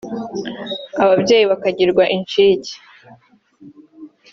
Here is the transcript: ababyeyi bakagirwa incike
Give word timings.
ababyeyi 1.03 1.45
bakagirwa 1.51 2.03
incike 2.15 2.73